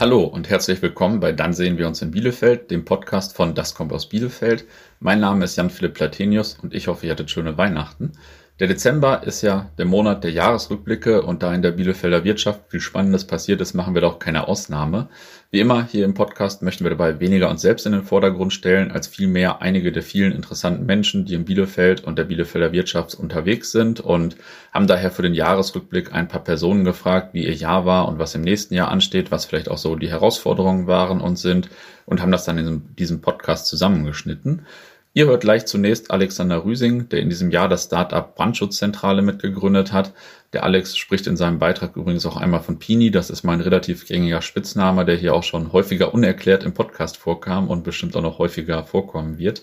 Hallo 0.00 0.24
und 0.24 0.48
herzlich 0.48 0.80
willkommen 0.80 1.20
bei 1.20 1.30
Dann 1.30 1.52
sehen 1.52 1.76
wir 1.76 1.86
uns 1.86 2.00
in 2.00 2.10
Bielefeld, 2.10 2.70
dem 2.70 2.86
Podcast 2.86 3.36
von 3.36 3.54
Das 3.54 3.74
kommt 3.74 3.92
aus 3.92 4.08
Bielefeld. 4.08 4.64
Mein 4.98 5.20
Name 5.20 5.44
ist 5.44 5.56
Jan-Philipp 5.56 5.92
Platenius 5.92 6.56
und 6.62 6.72
ich 6.72 6.88
hoffe, 6.88 7.04
ihr 7.04 7.12
hattet 7.12 7.30
schöne 7.30 7.58
Weihnachten. 7.58 8.12
Der 8.60 8.68
Dezember 8.68 9.22
ist 9.22 9.40
ja 9.40 9.70
der 9.78 9.86
Monat 9.86 10.22
der 10.22 10.32
Jahresrückblicke 10.32 11.22
und 11.22 11.42
da 11.42 11.54
in 11.54 11.62
der 11.62 11.70
Bielefelder 11.70 12.24
Wirtschaft 12.24 12.60
viel 12.68 12.80
Spannendes 12.80 13.26
passiert 13.26 13.62
ist, 13.62 13.72
machen 13.72 13.94
wir 13.94 14.02
doch 14.02 14.18
keine 14.18 14.48
Ausnahme. 14.48 15.08
Wie 15.50 15.60
immer 15.60 15.86
hier 15.86 16.04
im 16.04 16.12
Podcast 16.12 16.60
möchten 16.60 16.84
wir 16.84 16.90
dabei 16.90 17.20
weniger 17.20 17.48
uns 17.48 17.62
selbst 17.62 17.86
in 17.86 17.92
den 17.92 18.02
Vordergrund 18.02 18.52
stellen, 18.52 18.90
als 18.90 19.08
vielmehr 19.08 19.62
einige 19.62 19.92
der 19.92 20.02
vielen 20.02 20.32
interessanten 20.32 20.84
Menschen, 20.84 21.24
die 21.24 21.36
in 21.36 21.46
Bielefeld 21.46 22.04
und 22.04 22.18
der 22.18 22.24
Bielefelder 22.24 22.70
Wirtschaft 22.72 23.14
unterwegs 23.14 23.72
sind 23.72 23.98
und 23.98 24.36
haben 24.74 24.86
daher 24.86 25.10
für 25.10 25.22
den 25.22 25.32
Jahresrückblick 25.32 26.12
ein 26.12 26.28
paar 26.28 26.44
Personen 26.44 26.84
gefragt, 26.84 27.32
wie 27.32 27.46
ihr 27.46 27.54
Jahr 27.54 27.86
war 27.86 28.08
und 28.08 28.18
was 28.18 28.34
im 28.34 28.42
nächsten 28.42 28.74
Jahr 28.74 28.90
ansteht, 28.90 29.30
was 29.30 29.46
vielleicht 29.46 29.70
auch 29.70 29.78
so 29.78 29.96
die 29.96 30.10
Herausforderungen 30.10 30.86
waren 30.86 31.22
und 31.22 31.38
sind 31.38 31.70
und 32.04 32.20
haben 32.20 32.30
das 32.30 32.44
dann 32.44 32.58
in 32.58 32.94
diesem 32.96 33.22
Podcast 33.22 33.68
zusammengeschnitten. 33.68 34.66
Ihr 35.12 35.26
hört 35.26 35.40
gleich 35.40 35.66
zunächst 35.66 36.12
Alexander 36.12 36.64
Rüsing, 36.64 37.08
der 37.08 37.18
in 37.18 37.28
diesem 37.28 37.50
Jahr 37.50 37.68
das 37.68 37.86
Startup 37.86 38.32
Brandschutzzentrale 38.32 39.22
mitgegründet 39.22 39.92
hat. 39.92 40.12
Der 40.52 40.62
Alex 40.62 40.96
spricht 40.96 41.26
in 41.26 41.36
seinem 41.36 41.58
Beitrag 41.58 41.96
übrigens 41.96 42.26
auch 42.26 42.36
einmal 42.36 42.60
von 42.60 42.78
Pini. 42.78 43.10
Das 43.10 43.28
ist 43.28 43.42
mein 43.42 43.60
relativ 43.60 44.06
gängiger 44.06 44.40
Spitzname, 44.40 45.04
der 45.04 45.16
hier 45.16 45.34
auch 45.34 45.42
schon 45.42 45.72
häufiger 45.72 46.14
unerklärt 46.14 46.62
im 46.62 46.74
Podcast 46.74 47.16
vorkam 47.16 47.66
und 47.66 47.82
bestimmt 47.82 48.14
auch 48.14 48.22
noch 48.22 48.38
häufiger 48.38 48.84
vorkommen 48.84 49.36
wird. 49.36 49.62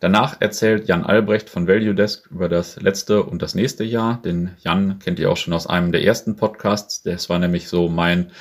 Danach 0.00 0.40
erzählt 0.40 0.88
Jan 0.88 1.04
Albrecht 1.04 1.48
von 1.48 1.68
Value 1.68 1.94
Desk 1.94 2.28
über 2.32 2.48
das 2.48 2.80
letzte 2.80 3.22
und 3.22 3.40
das 3.40 3.54
nächste 3.54 3.84
Jahr. 3.84 4.20
Den 4.24 4.56
Jan 4.64 4.98
kennt 4.98 5.20
ihr 5.20 5.30
auch 5.30 5.36
schon 5.36 5.54
aus 5.54 5.68
einem 5.68 5.92
der 5.92 6.02
ersten 6.02 6.34
Podcasts. 6.34 7.04
Das 7.04 7.28
war 7.28 7.38
nämlich 7.38 7.68
so 7.68 7.88
mein 7.88 8.32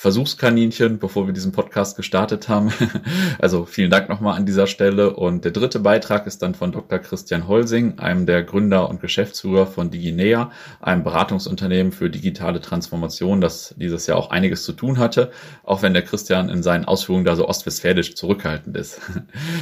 Versuchskaninchen, 0.00 1.00
bevor 1.00 1.26
wir 1.26 1.34
diesen 1.34 1.50
Podcast 1.50 1.96
gestartet 1.96 2.48
haben. 2.48 2.72
Also 3.40 3.64
vielen 3.66 3.90
Dank 3.90 4.08
nochmal 4.08 4.36
an 4.36 4.46
dieser 4.46 4.66
Stelle. 4.66 5.14
Und 5.14 5.44
der 5.44 5.52
dritte 5.52 5.80
Beitrag 5.80 6.26
ist 6.26 6.42
dann 6.42 6.54
von 6.54 6.72
Dr. 6.72 6.98
Christian 6.98 7.46
Holsing, 7.46 7.98
einem 7.98 8.26
der 8.26 8.42
Gründer 8.42 8.88
und 8.88 9.00
Geschäftsführer 9.00 9.66
von 9.66 9.90
DigiNea, 9.90 10.50
einem 10.80 11.02
Beratungsunternehmen 11.04 11.92
für 11.92 12.10
digitale 12.10 12.60
Transformation, 12.60 13.40
das 13.40 13.74
dieses 13.76 14.06
Jahr 14.06 14.18
auch 14.18 14.30
einiges 14.30 14.64
zu 14.64 14.72
tun 14.72 14.98
hatte, 14.98 15.30
auch 15.62 15.82
wenn 15.82 15.94
der 15.94 16.02
Christian 16.02 16.48
in 16.48 16.62
seinen 16.62 16.84
Ausführungen 16.84 17.24
da 17.24 17.34
so 17.36 17.48
ostwestfälisch 17.48 18.14
zurückhaltend 18.14 18.76
ist. 18.76 19.00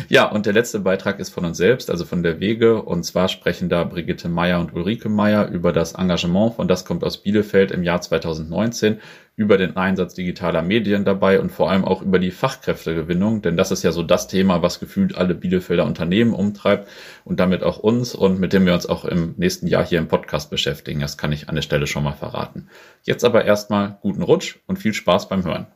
Ja, 0.09 0.27
und 0.27 0.47
der 0.47 0.53
letzte 0.53 0.81
Beitrag 0.81 1.19
ist 1.19 1.31
von 1.31 1.45
uns 1.45 1.57
selbst, 1.57 1.91
also 1.91 2.05
von 2.05 2.23
der 2.23 2.39
Wege. 2.39 2.83
Und 2.83 3.05
zwar 3.05 3.29
sprechen 3.29 3.69
da 3.69 3.85
Brigitte 3.85 4.29
Meyer 4.29 4.61
und 4.61 4.73
Ulrike 4.73 5.09
Meyer 5.09 5.49
über 5.49 5.73
das 5.73 5.95
Engagement 5.95 6.55
von 6.55 6.69
Das 6.69 6.85
kommt 6.85 7.03
aus 7.03 7.19
Bielefeld 7.23 7.71
im 7.73 7.83
Jahr 7.83 8.01
2019 8.01 8.99
über 9.37 9.59
den 9.59 9.77
Einsatz 9.77 10.15
digitaler 10.15 10.63
Medien 10.63 11.05
dabei 11.05 11.41
und 11.41 11.53
vor 11.53 11.71
allem 11.71 11.85
auch 11.85 12.01
über 12.01 12.19
die 12.19 12.31
Fachkräftegewinnung, 12.31 13.43
denn 13.43 13.59
das 13.59 13.71
ist 13.71 13.83
ja 13.83 13.93
so 13.93 14.03
das 14.03 14.29
Thema, 14.29 14.63
was 14.63 14.81
gefühlt 14.81 15.15
alle 15.15 15.35
Bielefelder 15.35 15.85
Unternehmen 15.85 16.33
umtreibt 16.33 16.89
und 17.25 17.39
damit 17.39 17.63
auch 17.63 17.79
uns 17.79 18.15
und 18.15 18.41
mit 18.41 18.55
dem 18.55 18.65
wir 18.65 18.73
uns 18.73 18.87
auch 18.87 19.05
im 19.05 19.35
nächsten 19.37 19.67
Jahr 19.67 19.85
hier 19.85 19.99
im 19.99 20.09
Podcast 20.09 20.49
beschäftigen. 20.49 21.01
Das 21.01 21.19
kann 21.19 21.33
ich 21.33 21.51
an 21.51 21.55
der 21.55 21.63
Stelle 21.63 21.87
schon 21.87 22.05
mal 22.05 22.13
verraten. 22.13 22.69
Jetzt 23.03 23.25
aber 23.25 23.45
erstmal 23.45 23.99
guten 24.01 24.23
Rutsch 24.23 24.57
und 24.67 24.79
viel 24.79 24.95
Spaß 24.95 25.29
beim 25.29 25.45
Hören. 25.45 25.67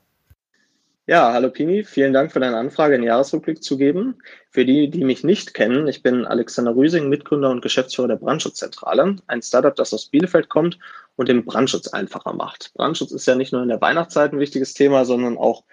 Ja, 1.07 1.33
hallo 1.33 1.51
Pini, 1.51 1.83
vielen 1.83 2.13
Dank 2.13 2.31
für 2.31 2.41
deine 2.41 2.57
Anfrage, 2.57 2.95
einen 2.95 3.03
Jahresrückblick 3.03 3.63
zu 3.63 3.77
geben. 3.77 4.19
Für 4.51 4.65
die, 4.65 4.91
die 4.91 5.03
mich 5.03 5.25
nicht 5.25 5.55
kennen, 5.55 5.89
ich 5.89 6.03
bin 6.03 6.25
Alexander 6.25 6.77
Rüsing, 6.77 7.09
Mitgründer 7.09 7.51
und 7.51 7.63
Geschäftsführer 7.63 8.09
der 8.09 8.17
Brandschutzzentrale, 8.17 9.17
ein 9.27 9.43
Startup, 9.43 9.75
das 9.75 9.93
aus 9.93 10.07
Bielefeld 10.07 10.49
kommt 10.49 10.79
und 11.17 11.29
den 11.29 11.45
Brandschutz 11.45 11.89
einfacher 11.89 12.35
macht. 12.35 12.73
Brandschutz 12.75 13.13
ist 13.13 13.27
ja 13.27 13.35
nicht 13.35 13.53
nur 13.53 13.63
in 13.63 13.69
der 13.69 13.81
Weihnachtszeit 13.81 14.33
ein 14.33 14.39
wichtiges 14.39 14.75
Thema, 14.75 15.05
sondern 15.05 15.37
auch 15.37 15.65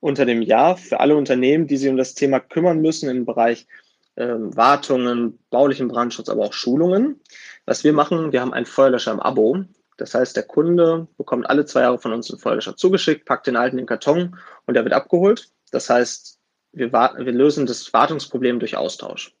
unter 0.00 0.24
dem 0.24 0.40
Jahr 0.40 0.76
für 0.76 1.00
alle 1.00 1.16
Unternehmen, 1.16 1.66
die 1.66 1.76
sich 1.76 1.90
um 1.90 1.96
das 1.96 2.14
Thema 2.14 2.40
kümmern 2.40 2.80
müssen 2.80 3.10
im 3.10 3.26
Bereich 3.26 3.66
äh, 4.14 4.28
Wartungen, 4.28 5.38
baulichen 5.50 5.88
Brandschutz, 5.88 6.28
aber 6.28 6.44
auch 6.44 6.52
Schulungen. 6.52 7.20
Was 7.66 7.84
wir 7.84 7.92
machen, 7.92 8.32
wir 8.32 8.40
haben 8.40 8.54
einen 8.54 8.66
Feuerlöscher 8.66 9.12
im 9.12 9.20
Abo. 9.20 9.64
Das 9.96 10.14
heißt, 10.14 10.36
der 10.36 10.42
Kunde 10.42 11.06
bekommt 11.16 11.48
alle 11.48 11.64
zwei 11.64 11.80
Jahre 11.82 11.98
von 11.98 12.12
uns 12.12 12.30
einen 12.30 12.38
Feuerlöscher 12.38 12.76
zugeschickt, 12.76 13.24
packt 13.24 13.46
den 13.46 13.56
alten 13.56 13.76
in 13.78 13.82
den 13.82 13.88
Karton 13.88 14.38
und 14.66 14.74
der 14.74 14.84
wird 14.84 14.94
abgeholt. 14.94 15.50
Das 15.70 15.88
heißt, 15.88 16.38
wir, 16.72 16.92
wir 16.92 17.32
lösen 17.32 17.66
das 17.66 17.92
Wartungsproblem 17.92 18.58
durch 18.58 18.76
Austausch. 18.76 19.34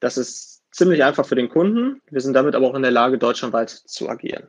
Das 0.00 0.18
ist 0.18 0.62
ziemlich 0.70 1.02
einfach 1.02 1.24
für 1.24 1.36
den 1.36 1.48
Kunden. 1.48 2.02
Wir 2.10 2.20
sind 2.20 2.34
damit 2.34 2.54
aber 2.54 2.66
auch 2.66 2.74
in 2.74 2.82
der 2.82 2.90
Lage, 2.90 3.16
deutschlandweit 3.16 3.70
zu 3.70 4.08
agieren. 4.08 4.48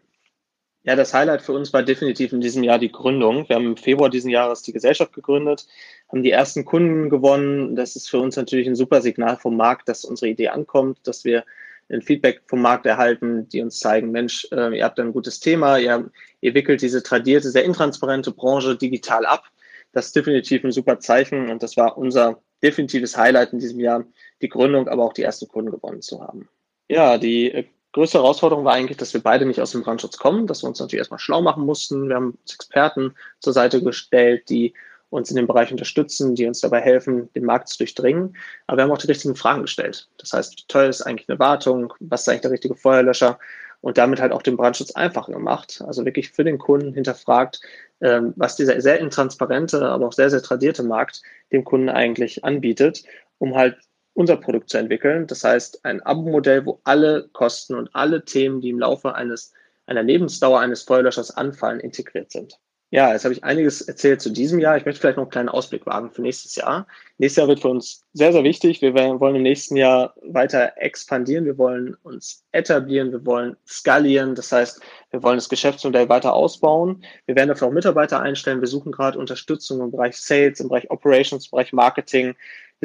Ja, 0.84 0.96
das 0.96 1.16
Highlight 1.16 1.42
für 1.42 1.54
uns 1.54 1.74
war 1.74 1.82
definitiv 1.82 2.32
in 2.32 2.42
diesem 2.42 2.62
Jahr 2.64 2.78
die 2.78 2.92
Gründung. 2.92 3.50
Wir 3.50 3.56
haben 3.56 3.66
im 3.66 3.78
Februar 3.78 4.10
diesen 4.10 4.30
Jahres 4.30 4.62
die 4.62 4.74
Gesellschaft 4.74 5.14
gegründet, 5.14 5.66
haben 6.10 6.22
die 6.22 6.30
ersten 6.30 6.64
Kunden 6.64 7.10
gewonnen. 7.10 7.76
Das 7.76 7.96
ist 7.96 8.08
für 8.08 8.20
uns 8.20 8.36
natürlich 8.36 8.68
ein 8.68 8.76
super 8.76 9.02
Signal 9.02 9.38
vom 9.38 9.58
Markt, 9.58 9.90
dass 9.90 10.06
unsere 10.06 10.30
Idee 10.30 10.50
ankommt, 10.50 11.00
dass 11.08 11.26
wir 11.26 11.44
ein 11.90 12.01
Feedback 12.01 12.41
vom 12.47 12.62
Markt 12.62 12.85
erhalten, 12.85 13.47
die 13.50 13.62
uns 13.62 13.79
zeigen, 13.79 14.12
Mensch, 14.12 14.47
äh, 14.51 14.78
ihr 14.78 14.84
habt 14.84 15.00
ein 15.00 15.13
gutes 15.13 15.40
Thema, 15.40 15.78
ihr, 15.78 16.09
ihr 16.41 16.53
wickelt 16.53 16.81
diese 16.81 17.03
tradierte, 17.03 17.50
sehr 17.50 17.63
intransparente 17.63 18.31
Branche 18.31 18.75
digital 18.75 19.25
ab. 19.25 19.46
Das 19.91 20.07
ist 20.07 20.16
definitiv 20.16 20.63
ein 20.63 20.72
super 20.72 21.00
Zeichen 21.00 21.50
und 21.50 21.63
das 21.63 21.78
war 21.78 21.97
unser 21.97 22.41
definitives 22.63 23.18
Highlight 23.18 23.53
in 23.53 23.59
diesem 23.59 23.79
Jahr, 23.79 24.06
die 24.41 24.50
Gründung, 24.50 24.88
aber 24.88 25.03
auch 25.03 25.13
die 25.13 25.22
ersten 25.22 25.47
Kunden 25.47 25.72
gewonnen 25.72 26.01
zu 26.01 26.22
haben. 26.22 26.50
Ja, 26.88 27.18
die 27.18 27.51
äh, 27.51 27.66
größte 27.94 28.18
Herausforderung 28.18 28.66
war 28.66 28.74
eigentlich, 28.74 28.97
dass 28.97 29.13
wir 29.13 29.22
beide 29.22 29.45
nicht 29.45 29.62
aus 29.62 29.72
dem 29.72 29.84
Brandschutz 29.84 30.18
kommen, 30.18 30.47
dass 30.47 30.63
wir 30.63 30.69
uns 30.69 30.79
natürlich 30.79 31.00
erstmal 31.00 31.19
schlau 31.19 31.41
machen 31.41 31.66
mussten. 31.66 32.09
Wir 32.09 32.16
haben 32.16 32.38
uns 32.41 32.53
Experten 32.53 33.13
zur 33.40 33.53
Seite 33.53 33.81
gestellt, 33.81 34.50
die 34.50 34.74
uns 35.16 35.30
in 35.30 35.36
dem 35.36 35.48
Bereich 35.48 35.72
unterstützen, 35.72 36.36
die 36.36 36.46
uns 36.46 36.62
dabei 36.62 36.81
helfen, 36.81 37.31
den 37.34 37.46
Markt 37.46 37.70
zu 37.70 37.78
durchdringen. 37.78 38.36
Aber 38.68 38.78
wir 38.78 38.84
haben 38.84 38.92
auch 38.92 38.98
die 38.98 39.08
richtigen 39.08 39.36
Fragen 39.36 39.64
gestellt. 39.64 40.09
Das 40.18 40.34
heißt, 40.34 40.58
wie 40.58 40.64
teuer 40.68 40.90
ist 40.90 41.02
eigentlich 41.02 41.30
eine 41.30 41.40
Wartung? 41.40 41.94
Was 42.00 42.22
ist 42.22 42.30
eigentlich 42.30 42.42
der 42.42 42.52
richtige 42.52 42.76
Feuerlöscher? 42.76 43.40
Und 43.81 43.98
damit 43.98 44.20
halt 44.20 44.31
auch 44.31 44.42
den 44.42 44.58
Brandschutz 44.58 44.92
einfacher 44.92 45.31
gemacht. 45.31 45.84
Also 45.86 46.06
wirklich 46.06 46.31
für 46.31 46.44
den 46.44 46.58
Kunden 46.58 46.94
hinterfragt, 46.94 47.62
ähm, 48.02 48.34
was 48.36 48.56
dieser 48.56 48.81
sehr 48.81 49.00
intransparente, 49.00 49.86
aber 49.86 50.08
auch 50.08 50.14
sehr, 50.14 50.30
sehr 50.30 50.42
tradierte 50.42 50.84
Markt 50.84 51.22
dem 51.52 51.64
Kunden 51.64 51.90
eigentlich 51.90 52.44
anbietet, 52.44 53.04
um 53.38 53.56
halt 53.56 53.78
unser 54.14 54.38
Produkt 54.38 54.70
zu 54.70 54.78
entwickeln. 54.78 55.28
Das 55.28 55.44
heißt, 55.44 55.86
ein 55.86 56.02
Abo-Modell, 56.02 56.66
wo 56.66 56.80
alle 56.84 57.30
Kosten 57.34 57.75
und 57.75 57.94
alle 57.94 58.25
Themen, 58.25 58.62
die 58.62 58.70
im 58.70 58.80
Laufe 58.80 59.14
eines, 59.14 59.54
einer 59.86 60.04
Lebensdauer 60.04 60.59
eines 60.62 60.84
Feuerlöschers 60.84 61.31
anfallen, 61.31 61.80
integriert 61.80 62.31
sind. 62.31 62.59
Ja, 62.91 63.12
jetzt 63.12 63.25
habe 63.25 63.34
ich 63.34 63.44
einiges 63.44 63.81
erzählt 63.81 64.22
zu 64.22 64.29
diesem 64.29 64.59
Jahr. 64.59 64.78
Ich 64.78 64.85
möchte 64.85 65.01
vielleicht 65.01 65.18
noch 65.18 65.23
einen 65.23 65.31
kleinen 65.31 65.50
Ausblick 65.50 65.85
wagen 65.85 66.12
für 66.12 66.22
nächstes 66.22 66.56
Jahr. 66.56 66.85
Nächstes 67.18 67.41
Jahr 67.41 67.47
wird 67.47 67.59
für 67.59 67.69
uns 67.69 68.03
sehr, 68.13 68.31
sehr 68.31 68.44
wichtig. 68.44 68.81
Wir 68.81 68.94
wollen 68.94 69.35
im 69.35 69.41
nächsten 69.41 69.75
Jahr 69.75 70.13
weiter 70.22 70.73
expandieren. 70.78 71.45
Wir 71.45 71.57
wollen 71.57 71.97
uns 72.03 72.45
etablieren. 72.51 73.12
Wir 73.12 73.25
wollen 73.25 73.57
skalieren. 73.68 74.35
Das 74.35 74.51
heißt, 74.51 74.81
wir 75.09 75.24
wollen 75.24 75.38
das 75.38 75.50
Geschäftsmodell 75.50 76.09
weiter 76.09 76.34
ausbauen. 76.34 77.03
Wir 77.25 77.35
werden 77.35 77.50
dafür 77.50 77.68
auch 77.68 77.74
Mitarbeiter 77.74 78.22
einstellen. 78.22 78.62
Wir 78.62 78.68
suchen 78.68 78.91
gerade 78.91 79.18
Unterstützung 79.18 79.81
im 79.81 79.91
Bereich 79.91 80.16
Sales, 80.18 80.59
im 80.59 80.69
Bereich 80.69 80.90
Operations, 80.91 81.47
im 81.47 81.51
Bereich 81.51 81.74
Marketing. 81.74 82.35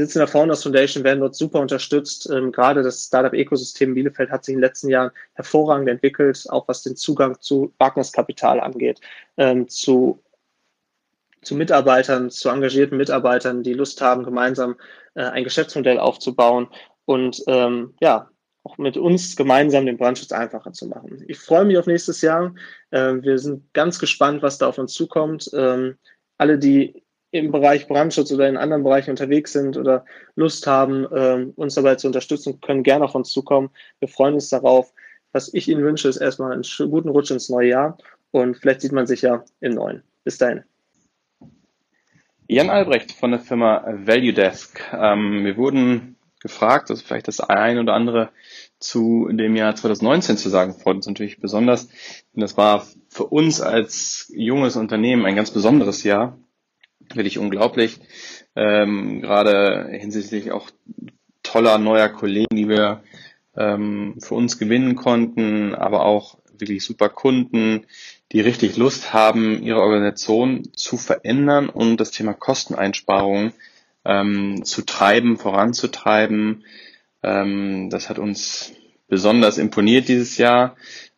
Sitzen 0.01 0.19
in 0.19 0.27
der 0.27 0.29
Founders 0.29 0.63
Foundation, 0.63 1.05
werden 1.05 1.21
dort 1.21 1.35
super 1.35 1.61
unterstützt. 1.61 2.29
Ähm, 2.31 2.53
gerade 2.53 2.83
das 2.83 3.05
Startup-Ökosystem 3.05 3.95
Bielefeld 3.95 4.31
hat 4.31 4.45
sich 4.45 4.55
in 4.55 4.59
den 4.59 4.67
letzten 4.67 4.89
Jahren 4.89 5.11
hervorragend 5.35 5.89
entwickelt, 5.89 6.45
auch 6.49 6.67
was 6.69 6.83
den 6.83 6.97
Zugang 6.97 7.39
zu 7.41 7.73
Wagniskapital 7.79 8.61
angeht, 8.61 9.01
ähm, 9.37 9.69
zu, 9.69 10.23
zu 11.43 11.55
Mitarbeitern, 11.55 12.31
zu 12.31 12.49
engagierten 12.49 12.97
Mitarbeitern, 12.97 13.63
die 13.63 13.75
Lust 13.75 14.01
haben, 14.01 14.25
gemeinsam 14.25 14.77
äh, 15.15 15.23
ein 15.23 15.45
Geschäftsmodell 15.45 15.99
aufzubauen 15.99 16.69
und 17.05 17.43
ähm, 17.47 17.95
ja, 18.01 18.31
auch 18.63 18.79
mit 18.79 18.97
uns 18.97 19.37
gemeinsam 19.37 19.87
den 19.87 19.97
Brandschutz 19.97 20.33
einfacher 20.33 20.73
zu 20.73 20.87
machen. 20.87 21.25
Ich 21.29 21.39
freue 21.39 21.65
mich 21.65 21.79
auf 21.79 21.87
nächstes 21.87 22.21
Jahr. 22.21 22.55
Äh, 22.91 23.15
wir 23.23 23.39
sind 23.39 23.73
ganz 23.73 23.99
gespannt, 23.99 24.43
was 24.43 24.59
da 24.59 24.69
auf 24.69 24.79
uns 24.79 24.93
zukommt. 24.93 25.51
Ähm, 25.55 25.97
alle, 26.37 26.59
die 26.59 27.00
im 27.31 27.53
Bereich 27.53 27.87
Brandschutz 27.87 28.33
oder 28.33 28.49
in 28.49 28.57
anderen 28.57 28.83
Bereichen 28.83 29.11
unterwegs 29.11 29.53
sind 29.53 29.77
oder 29.77 30.05
Lust 30.35 30.67
haben, 30.67 31.07
ähm, 31.15 31.53
uns 31.57 31.75
dabei 31.75 31.95
zu 31.95 32.07
unterstützen, 32.07 32.61
können 32.61 32.83
gerne 32.83 33.05
auf 33.05 33.15
uns 33.15 33.31
zukommen. 33.31 33.71
Wir 33.99 34.09
freuen 34.09 34.35
uns 34.35 34.49
darauf. 34.49 34.93
Was 35.33 35.55
ich 35.55 35.69
Ihnen 35.69 35.85
wünsche, 35.85 36.09
ist 36.09 36.17
erstmal 36.17 36.53
einen 36.53 36.65
guten 36.91 37.09
Rutsch 37.09 37.31
ins 37.31 37.49
neue 37.49 37.69
Jahr 37.69 37.99
und 38.33 38.57
vielleicht 38.57 38.81
sieht 38.81 38.93
man 38.93 39.07
sich 39.07 39.23
ja 39.23 39.45
im 39.61 39.75
neuen. 39.75 40.03
Bis 40.25 40.39
dahin. 40.39 40.65
Jan 42.49 42.69
Albrecht 42.69 43.13
von 43.13 43.31
der 43.31 43.39
Firma 43.39 43.85
Value 43.87 44.33
Desk. 44.33 44.81
Ähm, 44.93 45.45
wir 45.45 45.57
wurden 45.57 46.17
gefragt, 46.41 46.91
also 46.91 47.05
vielleicht 47.05 47.29
das 47.29 47.39
ein 47.39 47.79
oder 47.79 47.95
andere 47.95 48.31
zu 48.81 49.29
dem 49.31 49.55
Jahr 49.55 49.77
2019 49.77 50.37
zu 50.37 50.49
sagen, 50.49 50.75
freut 50.75 50.97
uns 50.97 51.07
natürlich 51.07 51.39
besonders. 51.39 51.87
Denn 52.35 52.41
das 52.41 52.57
war 52.57 52.87
für 53.09 53.27
uns 53.27 53.61
als 53.61 54.33
junges 54.35 54.75
Unternehmen 54.75 55.27
ein 55.27 55.37
ganz 55.37 55.53
besonderes 55.53 56.03
Jahr 56.03 56.39
wirklich 57.15 57.39
unglaublich. 57.39 57.99
Ähm, 58.57 59.21
gerade 59.21 59.89
hinsichtlich 59.91 60.53
auch 60.53 60.71
toller 61.43 61.79
neuer 61.79 62.09
Kollegen, 62.09 62.57
die 62.57 62.69
wir 62.69 63.03
ähm, 63.57 64.17
für 64.21 64.35
uns 64.35 64.59
gewinnen 64.59 64.97
konnten, 64.97 65.75
aber 65.75 66.05
auch 66.05 66.39
wirklich 66.53 66.85
super 66.85 67.09
Kunden, 67.09 67.87
die 68.33 68.41
richtig 68.41 68.77
Lust 68.77 69.13
haben, 69.13 69.63
ihre 69.63 69.81
Organisation 69.81 70.73
zu 70.75 70.97
verändern 70.97 71.69
und 71.69 71.99
das 71.99 72.11
Thema 72.11 72.35
Kosteneinsparungen 72.35 73.53
ähm, 74.05 74.65
zu 74.65 74.83
treiben, 74.83 75.37
voranzutreiben. 75.37 76.65
Ähm, 77.23 77.91
das 77.91 78.09
hat 78.09 78.19
uns 78.19 78.73
besonders 79.09 79.59
imponiert 79.59 80.09
dieses 80.09 80.39
Jahr 80.39 80.77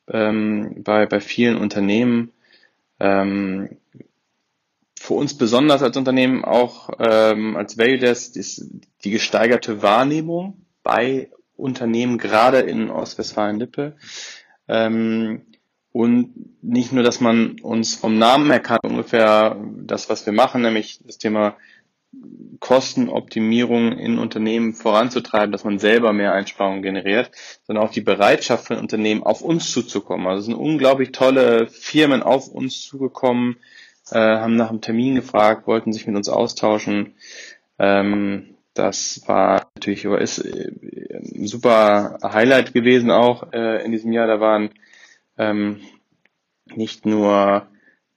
ähm, 0.09 0.83
bei, 0.83 1.07
bei 1.07 1.21
vielen 1.21 1.57
Unternehmen. 1.57 2.33
Ähm, 2.99 3.77
für 5.13 5.19
uns 5.19 5.37
besonders 5.37 5.83
als 5.83 5.99
Unternehmen 5.99 6.43
auch 6.43 6.89
ähm, 6.99 7.55
als 7.55 7.77
Valdesk 7.77 8.35
ist 8.35 8.65
die 9.05 9.11
gesteigerte 9.11 9.83
Wahrnehmung 9.83 10.65
bei 10.83 11.31
Unternehmen, 11.55 12.17
gerade 12.17 12.61
in 12.61 12.89
Ostwestfalen-Lippe. 12.89 13.97
Ähm, 14.69 15.43
und 15.93 16.33
nicht 16.63 16.93
nur, 16.93 17.03
dass 17.03 17.21
man 17.21 17.61
uns 17.61 17.95
vom 17.95 18.17
Namen 18.17 18.51
her 18.51 18.61
kann, 18.61 18.79
ungefähr 18.83 19.63
das, 19.85 20.09
was 20.09 20.25
wir 20.25 20.33
machen, 20.33 20.63
nämlich 20.63 21.01
das 21.05 21.19
Thema 21.19 21.59
Kostenoptimierung 22.61 23.93
in 23.99 24.19
Unternehmen 24.19 24.73
voranzutreiben, 24.73 25.53
dass 25.53 25.65
man 25.65 25.79
selber 25.79 26.15
mehr 26.15 26.33
Einsparungen 26.33 26.83
generiert, 26.83 27.31
sondern 27.67 27.85
auch 27.85 27.93
die 27.93 28.01
Bereitschaft 28.01 28.69
von 28.69 28.79
Unternehmen 28.79 29.23
auf 29.23 29.43
uns 29.43 29.73
zuzukommen. 29.73 30.27
Also 30.27 30.41
es 30.41 30.47
sind 30.47 30.55
unglaublich 30.55 31.13
tolle 31.13 31.67
Firmen 31.67 32.23
auf 32.23 32.49
uns 32.49 32.81
zugekommen, 32.81 33.57
äh, 34.13 34.19
haben 34.19 34.57
nach 34.57 34.71
einem 34.71 34.81
Termin 34.81 35.15
gefragt, 35.15 35.67
wollten 35.67 35.93
sich 35.93 36.07
mit 36.07 36.17
uns 36.17 36.29
austauschen. 36.29 37.15
Ähm, 37.79 38.55
das 38.75 39.23
war 39.27 39.71
natürlich 39.75 40.05
ist 40.05 40.39
äh, 40.39 40.71
ein 41.35 41.47
super 41.47 42.19
Highlight 42.23 42.73
gewesen 42.73 43.11
auch 43.11 43.53
äh, 43.53 43.85
in 43.85 43.93
diesem 43.93 44.13
Jahr. 44.13 44.27
Da 44.27 44.41
waren 44.41 44.71
ähm, 45.39 45.81
nicht 46.75 47.07
nur 47.07 47.67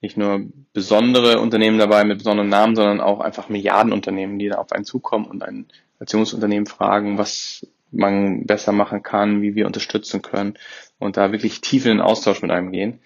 nicht 0.00 0.16
nur 0.16 0.46
besondere 0.72 1.40
Unternehmen 1.40 1.78
dabei 1.78 2.04
mit 2.04 2.18
besonderen 2.18 2.48
Namen, 2.48 2.76
sondern 2.76 3.00
auch 3.00 3.20
einfach 3.20 3.48
Milliardenunternehmen, 3.48 4.38
die 4.38 4.48
da 4.48 4.56
auf 4.56 4.72
einen 4.72 4.84
zukommen 4.84 5.26
und 5.26 5.42
ein 5.42 5.66
Erziehungsunternehmen 5.98 6.66
fragen, 6.66 7.18
was 7.18 7.66
man 7.90 8.44
besser 8.46 8.72
machen 8.72 9.02
kann, 9.02 9.42
wie 9.42 9.54
wir 9.54 9.66
unterstützen 9.66 10.22
können 10.22 10.58
und 10.98 11.16
da 11.16 11.32
wirklich 11.32 11.60
tief 11.60 11.86
in 11.86 11.92
den 11.92 12.00
Austausch 12.00 12.42
mit 12.42 12.50
einem 12.50 12.72
gehen. 12.72 13.00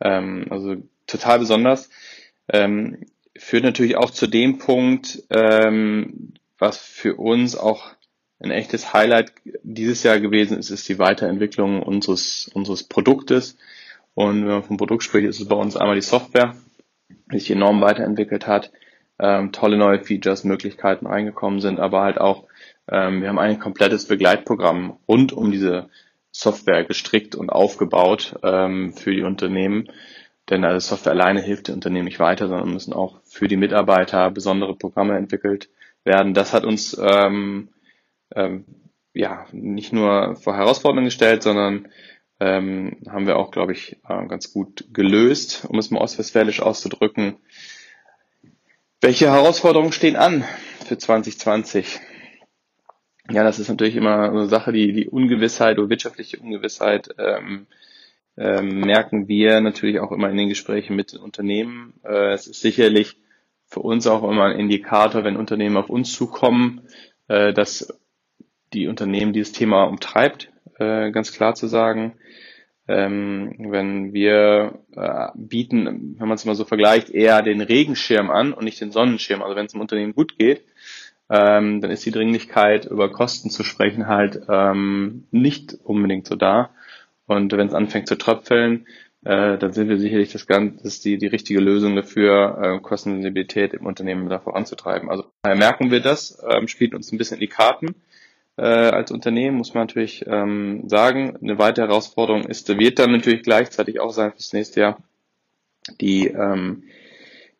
Ähm, 0.00 0.46
also 0.50 0.76
total 1.06 1.38
besonders. 1.38 1.88
Ähm, 2.48 3.06
führt 3.36 3.64
natürlich 3.64 3.96
auch 3.96 4.10
zu 4.10 4.26
dem 4.26 4.58
Punkt, 4.58 5.22
ähm, 5.30 6.34
was 6.58 6.78
für 6.78 7.16
uns 7.16 7.56
auch 7.56 7.96
ein 8.38 8.50
echtes 8.50 8.92
Highlight 8.92 9.32
dieses 9.62 10.02
Jahr 10.02 10.20
gewesen 10.20 10.58
ist, 10.58 10.70
ist 10.70 10.88
die 10.88 10.98
Weiterentwicklung 10.98 11.82
unseres, 11.82 12.50
unseres 12.52 12.84
Produktes. 12.84 13.56
Und 14.14 14.42
wenn 14.42 14.52
man 14.52 14.62
vom 14.62 14.76
Produkt 14.76 15.02
spricht, 15.02 15.26
ist 15.26 15.40
es 15.40 15.48
bei 15.48 15.56
uns 15.56 15.76
einmal 15.76 15.94
die 15.94 16.02
Software, 16.02 16.54
die 17.32 17.38
sich 17.38 17.50
enorm 17.50 17.80
weiterentwickelt 17.80 18.46
hat, 18.46 18.72
ähm, 19.18 19.52
tolle 19.52 19.76
neue 19.76 20.02
Features, 20.02 20.44
Möglichkeiten 20.44 21.06
reingekommen 21.06 21.60
sind, 21.60 21.80
aber 21.80 22.02
halt 22.02 22.18
auch, 22.18 22.44
ähm, 22.90 23.22
wir 23.22 23.28
haben 23.28 23.38
ein 23.38 23.58
komplettes 23.58 24.06
Begleitprogramm 24.06 24.98
rund 25.08 25.32
um 25.32 25.50
diese 25.50 25.88
Software 26.30 26.84
gestrickt 26.84 27.34
und 27.34 27.48
aufgebaut 27.48 28.38
ähm, 28.42 28.92
für 28.92 29.14
die 29.14 29.22
Unternehmen. 29.22 29.88
Denn 30.48 30.64
also 30.64 30.88
Software 30.88 31.12
alleine 31.12 31.40
hilft 31.40 31.68
den 31.68 31.74
Unternehmen 31.74 32.04
nicht 32.04 32.20
weiter, 32.20 32.48
sondern 32.48 32.72
müssen 32.72 32.92
auch 32.92 33.20
für 33.24 33.48
die 33.48 33.56
Mitarbeiter 33.56 34.30
besondere 34.30 34.76
Programme 34.76 35.16
entwickelt 35.16 35.68
werden. 36.04 36.34
Das 36.34 36.52
hat 36.52 36.64
uns 36.64 36.96
ähm, 36.98 37.70
ähm, 38.34 38.64
ja 39.12 39.46
nicht 39.52 39.92
nur 39.92 40.36
vor 40.36 40.56
Herausforderungen 40.56 41.06
gestellt, 41.06 41.42
sondern 41.42 41.88
ähm, 42.38 42.98
haben 43.08 43.26
wir 43.26 43.36
auch, 43.36 43.50
glaube 43.50 43.72
ich, 43.72 43.96
äh, 44.08 44.26
ganz 44.26 44.52
gut 44.52 44.84
gelöst, 44.92 45.64
um 45.68 45.78
es 45.78 45.90
mal 45.90 46.00
ostwestfälisch 46.00 46.60
auszudrücken. 46.60 47.36
Welche 49.00 49.30
Herausforderungen 49.30 49.92
stehen 49.92 50.16
an 50.16 50.44
für 50.86 50.98
2020? 50.98 52.00
Ja, 53.30 53.42
das 53.42 53.58
ist 53.58 53.68
natürlich 53.68 53.96
immer 53.96 54.30
eine 54.30 54.48
Sache, 54.48 54.72
die, 54.72 54.92
die 54.92 55.08
Ungewissheit 55.08 55.78
oder 55.78 55.88
wirtschaftliche 55.88 56.38
Ungewissheit 56.38 57.08
ähm, 57.18 57.66
ähm, 58.36 58.80
merken 58.80 59.28
wir 59.28 59.60
natürlich 59.60 60.00
auch 60.00 60.12
immer 60.12 60.30
in 60.30 60.36
den 60.36 60.48
Gesprächen 60.48 60.96
mit 60.96 61.12
den 61.12 61.20
Unternehmen. 61.20 61.94
Äh, 62.04 62.32
es 62.32 62.46
ist 62.46 62.60
sicherlich 62.60 63.16
für 63.66 63.80
uns 63.80 64.06
auch 64.06 64.28
immer 64.28 64.44
ein 64.44 64.58
Indikator, 64.58 65.24
wenn 65.24 65.36
Unternehmen 65.36 65.76
auf 65.76 65.90
uns 65.90 66.12
zukommen, 66.12 66.82
äh, 67.28 67.52
dass 67.52 67.98
die 68.72 68.88
Unternehmen 68.88 69.32
dieses 69.32 69.52
Thema 69.52 69.84
umtreibt, 69.84 70.52
äh, 70.78 71.10
ganz 71.10 71.32
klar 71.32 71.54
zu 71.54 71.66
sagen. 71.66 72.18
Ähm, 72.88 73.56
wenn 73.58 74.12
wir 74.12 74.78
äh, 74.94 75.28
bieten, 75.34 76.16
wenn 76.18 76.28
man 76.28 76.36
es 76.36 76.44
mal 76.44 76.54
so 76.54 76.64
vergleicht, 76.64 77.10
eher 77.10 77.42
den 77.42 77.60
Regenschirm 77.60 78.30
an 78.30 78.52
und 78.52 78.64
nicht 78.64 78.80
den 78.80 78.92
Sonnenschirm. 78.92 79.42
Also 79.42 79.56
wenn 79.56 79.66
es 79.66 79.74
im 79.74 79.80
Unternehmen 79.80 80.14
gut 80.14 80.38
geht, 80.38 80.62
ähm, 81.28 81.80
dann 81.80 81.90
ist 81.90 82.06
die 82.06 82.12
Dringlichkeit, 82.12 82.84
über 82.86 83.10
Kosten 83.10 83.50
zu 83.50 83.64
sprechen, 83.64 84.06
halt 84.06 84.40
ähm, 84.48 85.26
nicht 85.32 85.76
unbedingt 85.82 86.28
so 86.28 86.36
da. 86.36 86.70
Und 87.26 87.52
wenn 87.52 87.68
es 87.68 87.74
anfängt 87.74 88.08
zu 88.08 88.16
tröpfeln, 88.16 88.86
äh, 89.24 89.58
dann 89.58 89.72
sind 89.72 89.88
wir 89.88 89.98
sicherlich 89.98 90.32
das 90.32 90.46
Ganze, 90.46 90.76
das 90.76 90.94
ist 90.94 91.04
die, 91.04 91.18
die 91.18 91.26
richtige 91.26 91.58
Lösung 91.58 91.96
dafür, 91.96 92.58
äh, 92.62 92.80
Kostensensibilität 92.80 93.74
im 93.74 93.86
Unternehmen 93.86 94.28
da 94.28 94.38
voranzutreiben. 94.38 95.10
Also 95.10 95.24
daher 95.42 95.58
merken 95.58 95.90
wir 95.90 96.00
das, 96.00 96.38
ähm, 96.48 96.68
spielt 96.68 96.94
uns 96.94 97.10
ein 97.10 97.18
bisschen 97.18 97.38
in 97.38 97.40
die 97.40 97.48
Karten 97.48 97.96
äh, 98.56 98.62
als 98.62 99.10
Unternehmen, 99.10 99.56
muss 99.56 99.74
man 99.74 99.82
natürlich 99.82 100.24
ähm, 100.28 100.88
sagen. 100.88 101.36
Eine 101.42 101.58
weitere 101.58 101.88
Herausforderung 101.88 102.44
ist, 102.44 102.68
wird 102.68 103.00
dann 103.00 103.10
natürlich 103.10 103.42
gleichzeitig 103.42 103.98
auch 103.98 104.12
sein 104.12 104.32
fürs 104.32 104.52
nächste 104.52 104.80
Jahr, 104.80 104.98
die, 106.00 106.28
ähm, 106.28 106.84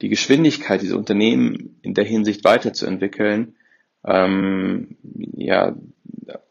die 0.03 0.09
Geschwindigkeit 0.09 0.83
dieser 0.83 0.97
Unternehmen 0.97 1.79
in 1.83 1.95
der 1.95 2.05
Hinsicht 2.05 2.45
weiterzuentwickeln, 2.45 3.57
ähm, 4.05 4.97
ja, 5.37 5.75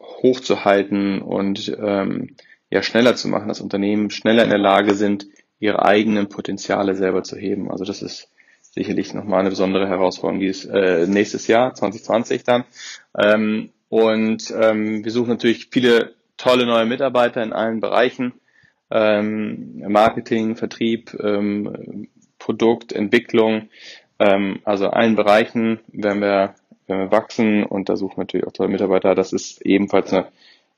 hochzuhalten 0.00 1.22
und 1.22 1.74
ähm, 1.78 2.36
ja 2.76 2.82
schneller 2.82 3.16
zu 3.16 3.28
machen, 3.28 3.48
dass 3.48 3.60
Unternehmen 3.60 4.10
schneller 4.10 4.44
in 4.44 4.50
der 4.50 4.58
Lage 4.58 4.94
sind, 4.94 5.26
ihre 5.58 5.84
eigenen 5.84 6.28
Potenziale 6.28 6.94
selber 6.94 7.22
zu 7.22 7.36
heben. 7.36 7.70
Also 7.70 7.84
das 7.84 8.02
ist 8.02 8.30
sicherlich 8.60 9.14
nochmal 9.14 9.40
eine 9.40 9.50
besondere 9.50 9.88
Herausforderung 9.88 10.40
dieses 10.40 10.66
äh, 10.66 11.06
nächstes 11.06 11.46
Jahr, 11.46 11.74
2020 11.74 12.44
dann. 12.44 12.64
Ähm, 13.18 13.70
und 13.88 14.52
ähm, 14.60 15.04
wir 15.04 15.10
suchen 15.10 15.30
natürlich 15.30 15.68
viele 15.70 16.14
tolle 16.36 16.66
neue 16.66 16.86
Mitarbeiter 16.86 17.42
in 17.42 17.52
allen 17.52 17.80
Bereichen. 17.80 18.34
Ähm, 18.90 19.82
Marketing, 19.88 20.56
Vertrieb, 20.56 21.16
ähm, 21.20 22.08
Produkt, 22.38 22.92
Entwicklung, 22.92 23.68
ähm, 24.18 24.60
also 24.64 24.88
allen 24.88 25.16
Bereichen 25.16 25.80
werden 25.88 26.20
wir, 26.20 26.54
werden 26.86 27.00
wir 27.00 27.10
wachsen 27.10 27.64
und 27.64 27.88
da 27.88 27.96
suchen 27.96 28.18
wir 28.18 28.22
natürlich 28.24 28.46
auch 28.46 28.52
tolle 28.52 28.68
Mitarbeiter. 28.68 29.14
Das 29.14 29.32
ist 29.32 29.62
ebenfalls 29.62 30.12
eine 30.12 30.28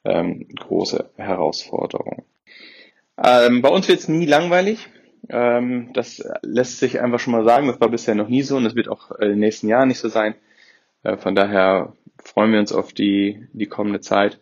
ähm, 0.08 0.46
große 0.48 1.10
Herausforderung. 1.16 2.24
Ähm, 3.22 3.62
bei 3.62 3.68
uns 3.68 3.88
wird 3.88 4.00
es 4.00 4.08
nie 4.08 4.26
langweilig. 4.26 4.88
Ähm, 5.28 5.90
das 5.92 6.22
lässt 6.42 6.78
sich 6.78 7.00
einfach 7.00 7.18
schon 7.18 7.32
mal 7.32 7.44
sagen. 7.44 7.66
Das 7.66 7.80
war 7.80 7.88
bisher 7.88 8.14
noch 8.14 8.28
nie 8.28 8.42
so 8.42 8.56
und 8.56 8.66
es 8.66 8.74
wird 8.74 8.88
auch 8.88 9.10
in 9.12 9.30
den 9.30 9.38
nächsten 9.40 9.68
Jahren 9.68 9.88
nicht 9.88 9.98
so 9.98 10.08
sein. 10.08 10.34
Äh, 11.02 11.16
von 11.16 11.34
daher 11.34 11.92
freuen 12.22 12.52
wir 12.52 12.60
uns 12.60 12.72
auf 12.72 12.92
die, 12.92 13.46
die 13.52 13.66
kommende 13.66 14.00
Zeit. 14.00 14.38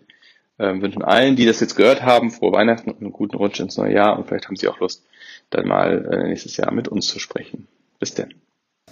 Äh, 0.59 0.81
wünschen 0.81 1.03
allen, 1.03 1.37
die 1.37 1.45
das 1.45 1.61
jetzt 1.61 1.77
gehört 1.77 2.03
haben, 2.03 2.31
frohe 2.31 2.53
Weihnachten 2.53 2.91
und 2.91 3.01
einen 3.03 3.13
guten 3.13 3.37
Rutsch 3.37 3.61
ins 3.61 3.77
neue 3.77 3.93
Jahr 3.93 4.19
und 4.19 4.27
vielleicht 4.27 4.47
haben 4.47 4.57
Sie 4.57 4.69
auch 4.69 4.81
Lust, 4.81 5.05
dann 5.51 5.69
mal 5.69 6.09
äh, 6.11 6.29
nächstes 6.29 6.57
Jahr 6.57 6.73
mit 6.73 6.89
uns 6.89 7.09
zu 7.09 7.19
sprechen. 7.19 7.69
Bis 7.99 8.15
denn. 8.15 8.33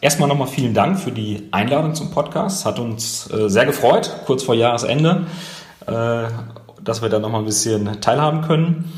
Erstmal 0.00 0.28
nochmal 0.28 0.49
vielen 0.49 0.75
Dank 0.75 0.99
für 0.99 1.12
die 1.12 1.49
Einladung 1.52 1.95
zum 1.95 2.11
Podcast. 2.11 2.66
Hat 2.66 2.78
uns 2.78 3.31
äh, 3.33 3.49
sehr 3.49 3.64
gefreut, 3.64 4.11
kurz 4.26 4.43
vor 4.43 4.54
Jahresende, 4.54 5.26
äh, 5.87 6.26
dass 6.85 7.03
wir 7.03 7.09
da 7.09 7.19
nochmal 7.19 7.41
ein 7.41 7.47
bisschen 7.47 8.00
teilhaben 8.00 8.43
können. 8.43 8.93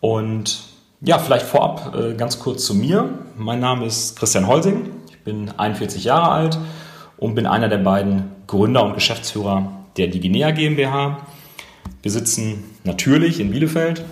Und 0.00 0.64
ja, 1.00 1.18
vielleicht 1.18 1.46
vorab 1.46 1.94
äh, 1.94 2.14
ganz 2.14 2.38
kurz 2.38 2.64
zu 2.64 2.74
mir. 2.74 3.08
Mein 3.36 3.60
Name 3.60 3.84
ist 3.84 4.18
Christian 4.18 4.46
Holsing. 4.46 4.90
Ich 5.10 5.18
bin 5.24 5.50
41 5.50 6.04
Jahre 6.04 6.30
alt 6.30 6.58
und 7.18 7.34
bin 7.34 7.46
einer 7.46 7.68
der 7.68 7.78
beiden 7.78 8.30
Gründer 8.46 8.84
und 8.84 8.94
Geschäftsführer 8.94 9.72
der 9.96 10.08
Diginea 10.08 10.52
GmbH. 10.52 11.26
Wir 12.02 12.10
sitzen 12.10 12.64
natürlich 12.84 13.40
in 13.40 13.50
Bielefeld. 13.50 14.04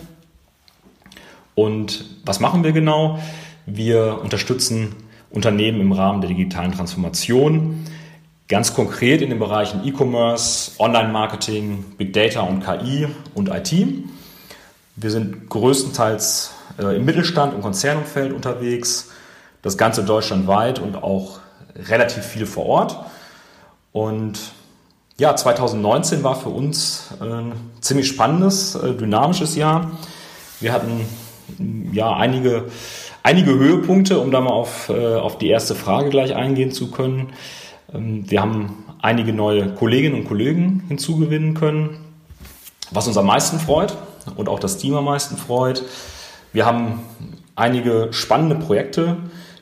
Und 1.55 2.05
was 2.25 2.41
machen 2.41 2.65
wir 2.65 2.73
genau? 2.73 3.19
Wir 3.67 4.21
unterstützen 4.23 4.95
Unternehmen 5.31 5.81
im 5.81 5.93
Rahmen 5.93 6.21
der 6.21 6.29
digitalen 6.29 6.73
Transformation, 6.73 7.85
ganz 8.49 8.75
konkret 8.75 9.23
in 9.23 9.31
den 9.31 9.39
Bereichen 9.39 9.83
E-Commerce, 9.85 10.73
Online-Marketing, 10.79 11.85
Big 11.97 12.13
Data 12.13 12.41
und 12.41 12.65
KI 12.65 13.09
und 13.35 13.49
IT. 13.49 13.73
Wir 14.97 15.11
sind 15.11 15.49
größtenteils 15.49 16.53
äh, 16.79 16.97
im 16.97 17.05
Mittelstand 17.05 17.55
und 17.55 17.63
Konzernumfeld 17.63 18.33
unterwegs, 18.33 19.11
das 19.63 19.79
Ganze 19.79 20.05
deutschlandweit 20.05 20.79
und 20.79 20.97
auch 20.97 21.41
relativ 21.75 22.25
viel 22.25 22.47
vor 22.47 22.67
Ort. 22.67 22.99
Und 23.93 24.39
ja, 25.19 25.35
2019 25.35 26.23
war 26.23 26.37
für 26.37 26.51
uns 26.51 27.09
ein 27.21 27.53
ziemlich 27.81 28.09
spannendes, 28.09 28.75
äh, 28.75 28.93
dynamisches 28.95 29.57
Jahr. 29.57 29.93
Wir 30.61 30.73
hatten 30.73 31.07
ja 31.93 32.15
einige 32.15 32.67
einige 33.25 33.55
Höhepunkte, 33.55 34.21
um 34.21 34.31
da 34.31 34.41
mal 34.41 34.53
auf, 34.53 34.91
äh, 34.91 35.17
auf 35.17 35.39
die 35.39 35.49
erste 35.49 35.75
Frage 35.75 36.11
gleich 36.11 36.37
eingehen 36.37 36.71
zu 36.71 36.91
können. 36.91 37.33
Ähm, 37.95 38.31
wir 38.31 38.41
haben 38.41 38.85
einige 39.01 39.33
neue 39.33 39.75
Kolleginnen 39.75 40.17
und 40.17 40.25
Kollegen 40.27 40.85
hinzugewinnen 40.89 41.55
können, 41.55 41.99
was 42.91 43.07
uns 43.07 43.17
am 43.17 43.27
meisten 43.27 43.59
freut 43.59 43.97
und 44.37 44.49
auch 44.49 44.59
das 44.59 44.79
Team 44.79 44.95
am 44.95 45.05
meisten 45.05 45.37
freut. 45.37 45.83
Wir 46.53 46.67
haben 46.67 47.01
einige 47.57 48.09
spannende 48.13 48.57
Projekte 48.57 49.17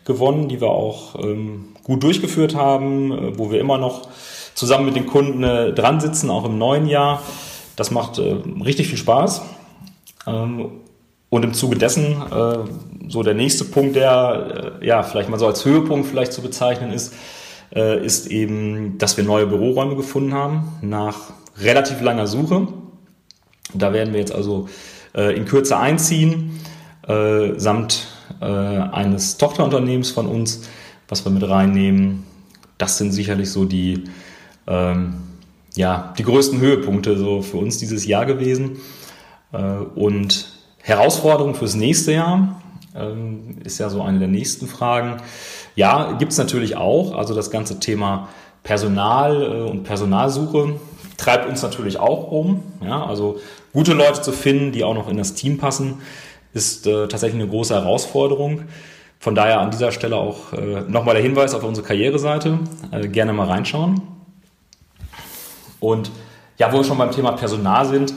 gewonnen, 0.05 0.49
die 0.49 0.61
wir 0.61 0.71
auch 0.71 1.17
ähm, 1.23 1.69
gut 1.85 2.03
durchgeführt 2.03 2.55
haben, 2.55 3.13
äh, 3.13 3.39
wo 3.39 3.51
wir 3.51 3.61
immer 3.61 3.79
noch 3.79 4.09
zusammen 4.55 4.87
mit 4.87 4.97
den 4.97 5.07
Kunden 5.07 5.43
äh, 5.43 5.73
dran 5.73 6.01
sitzen, 6.01 6.31
auch 6.31 6.45
im 6.45 6.59
neuen 6.59 6.87
Jahr. 6.87 7.23
Das 7.77 7.91
macht 7.91 8.19
äh, 8.19 8.37
richtig 8.65 8.89
viel 8.89 8.99
Spaß. 8.99 9.43
Ähm, 10.27 10.73
und 11.31 11.45
im 11.45 11.55
Zuge 11.55 11.77
dessen, 11.79 12.21
äh, 12.31 12.59
so 13.09 13.23
der 13.23 13.35
nächste 13.35 13.65
Punkt, 13.65 13.97
der 13.97 14.79
äh, 14.83 14.87
ja 14.87 15.03
vielleicht 15.03 15.31
mal 15.31 15.39
so 15.39 15.47
als 15.47 15.65
Höhepunkt 15.65 16.07
vielleicht 16.07 16.33
zu 16.33 16.43
bezeichnen 16.43 16.93
ist, 16.93 17.15
äh, 17.75 18.05
ist 18.05 18.27
eben, 18.27 18.99
dass 18.99 19.17
wir 19.17 19.25
neue 19.25 19.47
Büroräume 19.47 19.97
gefunden 19.97 20.35
haben 20.35 20.69
nach 20.83 21.33
relativ 21.59 22.01
langer 22.01 22.27
Suche. 22.27 22.69
Da 23.75 23.93
werden 23.93 24.13
wir 24.13 24.21
jetzt 24.21 24.35
also 24.35 24.69
äh, 25.15 25.37
in 25.37 25.45
Kürze 25.45 25.77
einziehen, 25.77 26.61
äh, 27.07 27.59
samt 27.59 28.09
äh, 28.41 28.45
eines 28.45 29.37
Tochterunternehmens 29.37 30.11
von 30.11 30.27
uns, 30.27 30.69
was 31.09 31.25
wir 31.25 31.33
mit 31.33 31.49
reinnehmen. 31.49 32.25
Das 32.79 32.99
sind 32.99 33.13
sicherlich 33.13 33.51
so 33.51 33.65
die, 33.65 34.05
ähm, 34.67 35.15
ja, 35.75 36.15
die 36.19 36.25
größten 36.25 36.61
Höhepunkte 36.61 37.17
so 37.17 37.43
für 37.43 37.59
uns 37.59 37.79
dieses 37.79 38.07
Jahr 38.07 38.27
gewesen. 38.27 38.79
Äh, 39.53 39.59
und 39.59 40.53
Herausforderung 40.79 41.55
fürs 41.55 41.75
nächste 41.75 42.13
Jahr 42.13 42.62
ähm, 42.95 43.59
ist 43.65 43.79
ja 43.79 43.89
so 43.89 44.03
eine 44.03 44.19
der 44.19 44.29
nächsten 44.29 44.67
Fragen. 44.67 45.19
Ja, 45.75 46.13
gibt 46.13 46.33
es 46.33 46.39
natürlich 46.39 46.77
auch. 46.77 47.15
Also 47.17 47.35
das 47.35 47.51
ganze 47.51 47.81
Thema 47.81 48.29
Personal 48.63 49.43
äh, 49.43 49.71
und 49.71 49.85
Personalsuche 49.85 50.81
treibt 51.17 51.49
uns 51.49 51.63
natürlich 51.63 51.99
auch 51.99 52.31
um. 52.31 52.63
Ja, 52.83 53.05
also 53.05 53.39
gute 53.73 53.93
Leute 53.93 54.23
zu 54.23 54.33
finden, 54.33 54.73
die 54.73 54.85
auch 54.85 54.95
noch 54.95 55.09
in 55.09 55.17
das 55.17 55.35
Team 55.35 55.59
passen, 55.59 56.03
ist 56.55 56.87
äh, 56.87 57.09
tatsächlich 57.09 57.41
eine 57.41 57.51
große 57.51 57.75
Herausforderung. 57.75 58.63
Von 59.19 59.35
daher 59.35 59.61
an 59.61 59.71
dieser 59.71 59.93
Stelle 59.93 60.17
auch 60.17 60.53
äh, 60.53 60.83
nochmal 60.89 61.15
der 61.15 61.23
Hinweis 61.23 61.55
auf 61.55 61.63
unsere 61.63 61.87
Karriereseite. 61.87 62.59
Äh, 62.91 63.09
gerne 63.09 63.33
mal 63.33 63.47
reinschauen. 63.47 64.03
Und 65.81 66.11
ja, 66.59 66.73
wo 66.73 66.79
wir 66.79 66.85
schon 66.85 66.99
beim 66.99 67.11
Thema 67.11 67.33
Personal 67.33 67.87
sind, 67.87 68.13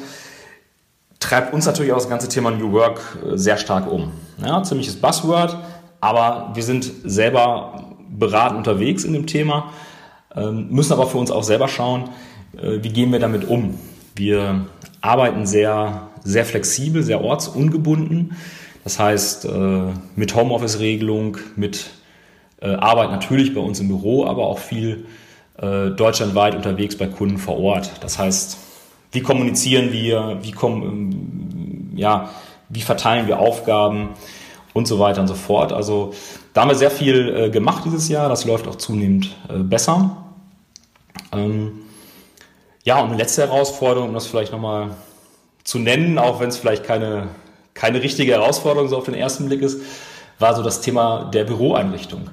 treibt 1.25 1.53
uns 1.53 1.65
natürlich 1.65 1.91
auch 1.91 1.97
das 1.97 2.09
ganze 2.09 2.29
Thema 2.29 2.51
New 2.51 2.71
Work 2.71 3.01
äh, 3.25 3.37
sehr 3.37 3.57
stark 3.57 3.91
um. 3.91 4.11
Ja, 4.37 4.61
ziemliches 4.61 4.95
Buzzword, 4.95 5.57
aber 5.99 6.51
wir 6.53 6.63
sind 6.63 6.91
selber 7.03 7.95
beratend 8.09 8.59
unterwegs 8.59 9.03
in 9.03 9.13
dem 9.13 9.25
Thema, 9.25 9.71
ähm, 10.35 10.67
müssen 10.69 10.93
aber 10.93 11.07
für 11.07 11.17
uns 11.17 11.31
auch 11.31 11.43
selber 11.43 11.67
schauen, 11.67 12.09
äh, 12.55 12.83
wie 12.83 12.89
gehen 12.89 13.11
wir 13.11 13.19
damit 13.19 13.47
um. 13.47 13.79
Wir 14.15 14.65
arbeiten 15.01 15.47
sehr, 15.47 16.09
sehr 16.23 16.45
flexibel, 16.45 17.01
sehr 17.01 17.23
ortsungebunden. 17.23 18.35
Das 18.83 18.99
heißt, 18.99 19.45
äh, 19.45 19.93
mit 20.15 20.35
Homeoffice-Regelung, 20.35 21.37
mit 21.55 21.89
Arbeit 22.61 23.11
natürlich 23.11 23.53
bei 23.53 23.59
uns 23.59 23.79
im 23.79 23.89
Büro, 23.89 24.25
aber 24.25 24.47
auch 24.47 24.57
viel 24.57 25.05
deutschlandweit 25.59 26.55
unterwegs 26.55 26.97
bei 26.97 27.05
Kunden 27.05 27.37
vor 27.37 27.59
Ort. 27.59 27.91
Das 28.01 28.17
heißt, 28.17 28.57
wie 29.15 29.21
kommunizieren 29.21 29.91
wir, 29.91 30.37
wie, 30.41 30.51
kommen, 30.51 31.93
ja, 31.95 32.29
wie 32.69 32.81
verteilen 32.81 33.27
wir 33.27 33.39
Aufgaben 33.39 34.09
und 34.73 34.87
so 34.87 34.99
weiter 34.99 35.21
und 35.21 35.27
so 35.27 35.33
fort. 35.33 35.71
Also 35.71 36.13
da 36.53 36.61
haben 36.61 36.69
wir 36.69 36.75
sehr 36.75 36.91
viel 36.91 37.35
äh, 37.35 37.49
gemacht 37.49 37.83
dieses 37.85 38.09
Jahr, 38.09 38.29
das 38.29 38.45
läuft 38.45 38.67
auch 38.67 38.75
zunehmend 38.75 39.35
äh, 39.49 39.59
besser. 39.59 40.17
Ähm, 41.31 41.81
ja, 42.83 42.99
und 42.99 43.09
eine 43.09 43.17
letzte 43.17 43.41
Herausforderung, 43.41 44.09
um 44.09 44.13
das 44.13 44.27
vielleicht 44.27 44.51
nochmal 44.51 44.91
zu 45.63 45.79
nennen, 45.79 46.19
auch 46.19 46.39
wenn 46.39 46.49
es 46.49 46.57
vielleicht 46.57 46.83
keine, 46.83 47.29
keine 47.73 48.03
richtige 48.03 48.33
Herausforderung 48.33 48.89
so 48.89 48.97
auf 48.97 49.05
den 49.05 49.15
ersten 49.15 49.45
Blick 49.47 49.61
ist, 49.61 49.81
war 50.37 50.55
so 50.55 50.61
das 50.61 50.81
Thema 50.81 51.31
der 51.33 51.45
Büroeinrichtung. 51.45 52.29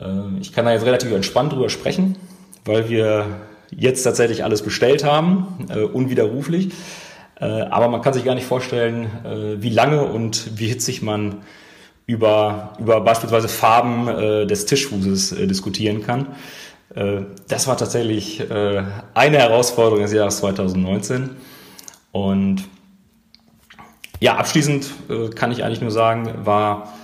Äh, 0.00 0.38
ich 0.40 0.52
kann 0.52 0.64
da 0.64 0.72
jetzt 0.72 0.86
relativ 0.86 1.12
entspannt 1.12 1.52
drüber 1.52 1.68
sprechen, 1.68 2.16
weil 2.64 2.88
wir 2.88 3.26
jetzt 3.70 4.02
tatsächlich 4.02 4.44
alles 4.44 4.62
bestellt 4.62 5.04
haben, 5.04 5.66
äh, 5.68 5.80
unwiderruflich. 5.80 6.72
Äh, 7.38 7.44
aber 7.44 7.88
man 7.88 8.00
kann 8.00 8.12
sich 8.12 8.24
gar 8.24 8.34
nicht 8.34 8.46
vorstellen, 8.46 9.10
äh, 9.24 9.62
wie 9.62 9.70
lange 9.70 10.04
und 10.04 10.58
wie 10.58 10.68
hitzig 10.68 11.02
man 11.02 11.42
über, 12.06 12.72
über 12.78 13.00
beispielsweise 13.00 13.48
Farben 13.48 14.08
äh, 14.08 14.46
des 14.46 14.66
Tischfußes 14.66 15.32
äh, 15.32 15.46
diskutieren 15.46 16.02
kann. 16.02 16.28
Äh, 16.94 17.22
das 17.48 17.66
war 17.66 17.76
tatsächlich 17.76 18.40
äh, 18.40 18.82
eine 19.14 19.38
Herausforderung 19.38 20.02
des 20.02 20.12
Jahres 20.12 20.38
2019. 20.38 21.30
Und 22.12 22.64
ja, 24.20 24.36
abschließend 24.36 24.86
äh, 25.10 25.28
kann 25.28 25.52
ich 25.52 25.62
eigentlich 25.64 25.82
nur 25.82 25.90
sagen, 25.90 26.46
war 26.46 26.94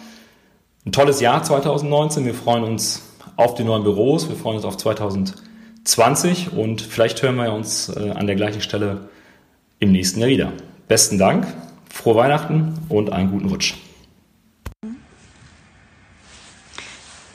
ein 0.87 0.93
tolles 0.93 1.21
Jahr 1.21 1.43
2019. 1.43 2.25
Wir 2.25 2.35
freuen 2.35 2.65
uns 2.65 3.03
auf 3.37 3.55
die 3.55 3.65
neuen 3.65 3.83
Büros, 3.83 4.29
wir 4.29 4.37
freuen 4.37 4.57
uns 4.57 4.65
auf 4.65 4.77
2020. 4.77 5.52
20 5.85 6.53
und 6.53 6.81
vielleicht 6.81 7.23
hören 7.23 7.37
wir 7.37 7.53
uns 7.53 7.89
äh, 7.89 8.11
an 8.11 8.27
der 8.27 8.37
gleichen 8.37 8.61
Stelle 8.61 9.09
im 9.79 9.93
nächsten 9.93 10.21
Jahr 10.21 10.29
wieder. 10.29 10.53
Besten 10.89 11.19
Dank, 11.19 11.47
frohe 11.91 12.17
Weihnachten 12.17 12.75
und 12.89 13.13
einen 13.13 13.31
guten 13.31 13.49
Rutsch. 13.49 13.75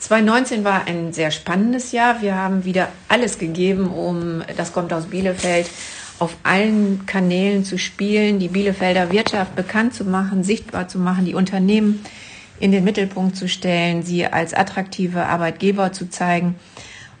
2019 0.00 0.64
war 0.64 0.86
ein 0.86 1.12
sehr 1.12 1.30
spannendes 1.30 1.92
Jahr. 1.92 2.22
Wir 2.22 2.34
haben 2.34 2.64
wieder 2.64 2.88
alles 3.08 3.38
gegeben, 3.38 3.88
um 3.88 4.42
das 4.56 4.72
kommt 4.72 4.92
aus 4.94 5.06
Bielefeld 5.06 5.68
auf 6.18 6.36
allen 6.42 7.04
Kanälen 7.04 7.64
zu 7.64 7.78
spielen, 7.78 8.38
die 8.38 8.48
Bielefelder 8.48 9.12
Wirtschaft 9.12 9.54
bekannt 9.54 9.94
zu 9.94 10.04
machen, 10.04 10.42
sichtbar 10.42 10.88
zu 10.88 10.98
machen, 10.98 11.26
die 11.26 11.34
Unternehmen 11.34 12.04
in 12.58 12.72
den 12.72 12.84
Mittelpunkt 12.84 13.36
zu 13.36 13.48
stellen, 13.48 14.02
sie 14.02 14.26
als 14.26 14.54
attraktive 14.54 15.26
Arbeitgeber 15.26 15.92
zu 15.92 16.08
zeigen. 16.08 16.56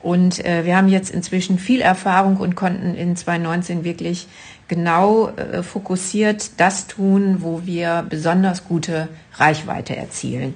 Und 0.00 0.44
äh, 0.44 0.64
wir 0.64 0.76
haben 0.76 0.88
jetzt 0.88 1.10
inzwischen 1.10 1.58
viel 1.58 1.80
Erfahrung 1.80 2.36
und 2.36 2.54
konnten 2.54 2.94
in 2.94 3.16
2019 3.16 3.84
wirklich 3.84 4.28
genau 4.68 5.28
äh, 5.30 5.62
fokussiert 5.62 6.60
das 6.60 6.86
tun, 6.86 7.38
wo 7.40 7.62
wir 7.64 8.06
besonders 8.08 8.64
gute 8.64 9.08
Reichweite 9.34 9.96
erzielen. 9.96 10.54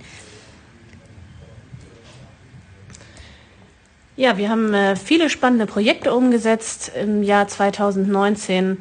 Ja, 4.14 4.36
wir 4.36 4.50
haben 4.50 4.74
äh, 4.74 4.94
viele 4.94 5.30
spannende 5.30 5.66
Projekte 5.66 6.14
umgesetzt 6.14 6.92
im 6.94 7.22
Jahr 7.22 7.48
2019. 7.48 8.78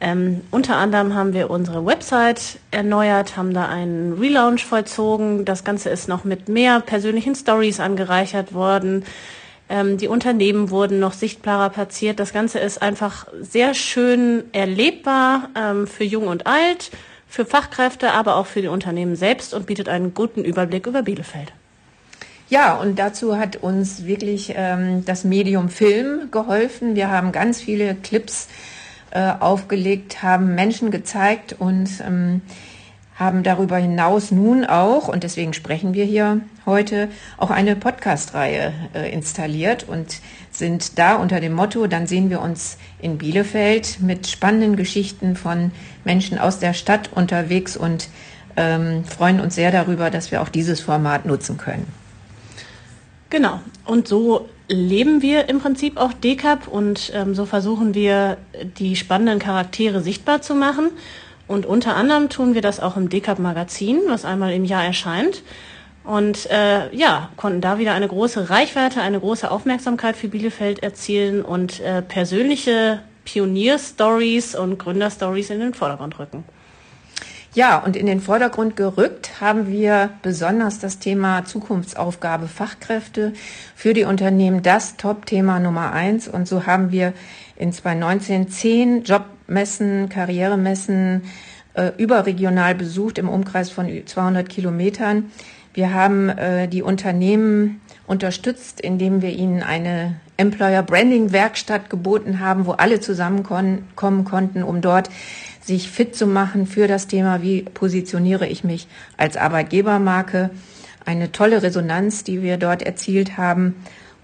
Ähm, 0.00 0.40
unter 0.50 0.76
anderem 0.76 1.14
haben 1.14 1.34
wir 1.34 1.50
unsere 1.50 1.84
Website 1.84 2.58
erneuert, 2.70 3.36
haben 3.36 3.52
da 3.52 3.68
einen 3.68 4.14
Relaunch 4.14 4.64
vollzogen. 4.64 5.44
Das 5.44 5.64
Ganze 5.64 5.90
ist 5.90 6.08
noch 6.08 6.24
mit 6.24 6.48
mehr 6.48 6.80
persönlichen 6.80 7.34
Stories 7.34 7.78
angereichert 7.78 8.54
worden. 8.54 9.04
Ähm, 9.70 9.96
die 9.96 10.08
Unternehmen 10.08 10.70
wurden 10.70 10.98
noch 10.98 11.12
sichtbarer 11.12 11.70
platziert. 11.70 12.18
Das 12.18 12.32
Ganze 12.32 12.58
ist 12.58 12.82
einfach 12.82 13.28
sehr 13.40 13.72
schön 13.72 14.42
erlebbar 14.52 15.48
ähm, 15.56 15.86
für 15.86 16.02
Jung 16.02 16.26
und 16.26 16.48
Alt, 16.48 16.90
für 17.28 17.46
Fachkräfte, 17.46 18.10
aber 18.10 18.34
auch 18.34 18.46
für 18.46 18.62
die 18.62 18.68
Unternehmen 18.68 19.14
selbst 19.14 19.54
und 19.54 19.66
bietet 19.66 19.88
einen 19.88 20.12
guten 20.12 20.44
Überblick 20.44 20.88
über 20.88 21.02
Bielefeld. 21.02 21.52
Ja, 22.48 22.74
und 22.74 22.98
dazu 22.98 23.38
hat 23.38 23.56
uns 23.56 24.06
wirklich 24.06 24.54
ähm, 24.56 25.04
das 25.04 25.22
Medium 25.22 25.68
Film 25.68 26.32
geholfen. 26.32 26.96
Wir 26.96 27.08
haben 27.08 27.30
ganz 27.30 27.60
viele 27.60 27.94
Clips 27.94 28.48
äh, 29.12 29.34
aufgelegt, 29.38 30.24
haben 30.24 30.56
Menschen 30.56 30.90
gezeigt 30.90 31.54
und 31.56 31.88
ähm, 32.04 32.42
haben 33.20 33.42
darüber 33.42 33.76
hinaus 33.76 34.30
nun 34.30 34.64
auch, 34.64 35.06
und 35.06 35.22
deswegen 35.24 35.52
sprechen 35.52 35.92
wir 35.92 36.06
hier 36.06 36.40
heute, 36.64 37.08
auch 37.36 37.50
eine 37.50 37.76
Podcast-Reihe 37.76 38.72
äh, 38.94 39.12
installiert 39.12 39.86
und 39.86 40.20
sind 40.50 40.98
da 40.98 41.16
unter 41.16 41.38
dem 41.38 41.52
Motto, 41.52 41.86
dann 41.86 42.06
sehen 42.06 42.30
wir 42.30 42.40
uns 42.40 42.78
in 42.98 43.18
Bielefeld 43.18 44.00
mit 44.00 44.26
spannenden 44.26 44.74
Geschichten 44.74 45.36
von 45.36 45.70
Menschen 46.02 46.38
aus 46.38 46.60
der 46.60 46.72
Stadt 46.72 47.10
unterwegs 47.14 47.76
und 47.76 48.08
ähm, 48.56 49.04
freuen 49.04 49.40
uns 49.40 49.54
sehr 49.54 49.70
darüber, 49.70 50.10
dass 50.10 50.30
wir 50.30 50.40
auch 50.40 50.48
dieses 50.48 50.80
Format 50.80 51.26
nutzen 51.26 51.58
können. 51.58 51.86
Genau. 53.28 53.60
Und 53.84 54.08
so 54.08 54.48
leben 54.66 55.20
wir 55.20 55.50
im 55.50 55.60
Prinzip 55.60 55.98
auch 55.98 56.14
DECAP 56.14 56.68
und 56.68 57.12
ähm, 57.14 57.34
so 57.34 57.44
versuchen 57.44 57.94
wir, 57.94 58.38
die 58.78 58.96
spannenden 58.96 59.38
Charaktere 59.38 60.00
sichtbar 60.00 60.40
zu 60.40 60.54
machen 60.54 60.90
und 61.50 61.66
unter 61.66 61.96
anderem 61.96 62.28
tun 62.28 62.54
wir 62.54 62.62
das 62.62 62.78
auch 62.78 62.96
im 62.96 63.08
Decap 63.08 63.40
Magazin, 63.40 64.02
was 64.06 64.24
einmal 64.24 64.52
im 64.52 64.64
Jahr 64.64 64.84
erscheint. 64.84 65.42
Und 66.04 66.48
äh, 66.48 66.94
ja, 66.94 67.30
konnten 67.36 67.60
da 67.60 67.76
wieder 67.80 67.92
eine 67.92 68.06
große 68.06 68.50
Reichweite, 68.50 69.00
eine 69.00 69.18
große 69.18 69.50
Aufmerksamkeit 69.50 70.14
für 70.14 70.28
Bielefeld 70.28 70.80
erzielen 70.80 71.42
und 71.42 71.80
äh, 71.80 72.02
persönliche 72.02 73.02
Pionierstories 73.24 74.54
und 74.54 74.78
Gründerstories 74.78 75.50
in 75.50 75.58
den 75.58 75.74
Vordergrund 75.74 76.20
rücken. 76.20 76.44
Ja, 77.52 77.78
und 77.78 77.96
in 77.96 78.06
den 78.06 78.20
Vordergrund 78.20 78.76
gerückt 78.76 79.40
haben 79.40 79.66
wir 79.66 80.10
besonders 80.22 80.78
das 80.78 81.00
Thema 81.00 81.44
Zukunftsaufgabe 81.44 82.46
Fachkräfte 82.46 83.32
für 83.74 83.92
die 83.92 84.04
Unternehmen 84.04 84.62
das 84.62 84.96
Top-Thema 84.98 85.58
Nummer 85.58 85.90
eins. 85.92 86.28
Und 86.28 86.46
so 86.46 86.66
haben 86.66 86.92
wir 86.92 87.12
in 87.56 87.72
2019 87.72 88.50
zehn 88.50 89.02
Jobmessen, 89.50 90.08
Karrieremessen 90.08 91.22
äh, 91.74 91.90
überregional 91.98 92.76
besucht 92.76 93.18
im 93.18 93.28
Umkreis 93.28 93.68
von 93.70 93.88
200 94.06 94.48
Kilometern. 94.48 95.32
Wir 95.74 95.92
haben 95.92 96.28
äh, 96.28 96.68
die 96.68 96.82
Unternehmen 96.82 97.80
unterstützt, 98.06 98.80
indem 98.80 99.22
wir 99.22 99.30
ihnen 99.30 99.64
eine 99.64 100.20
Employer 100.36 100.84
Branding 100.84 101.32
Werkstatt 101.32 101.90
geboten 101.90 102.38
haben, 102.38 102.64
wo 102.64 102.72
alle 102.72 103.00
zusammenkommen 103.00 103.84
konnten, 103.96 104.62
um 104.62 104.80
dort 104.80 105.10
sich 105.60 105.90
fit 105.90 106.14
zu 106.14 106.28
machen 106.28 106.66
für 106.66 106.86
das 106.86 107.08
Thema, 107.08 107.42
wie 107.42 107.62
positioniere 107.62 108.46
ich 108.46 108.62
mich 108.62 108.86
als 109.16 109.36
Arbeitgebermarke. 109.36 110.50
Eine 111.04 111.32
tolle 111.32 111.62
Resonanz, 111.62 112.22
die 112.22 112.40
wir 112.40 112.56
dort 112.56 112.82
erzielt 112.82 113.36
haben. 113.36 113.74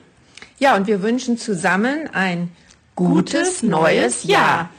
Ja, 0.59 0.75
und 0.75 0.87
wir 0.87 1.01
wünschen 1.01 1.37
zusammen 1.37 2.09
ein 2.13 2.51
gutes 2.95 3.63
neues 3.63 4.23
Jahr. 4.23 4.69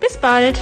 Bis 0.00 0.18
bald! 0.18 0.58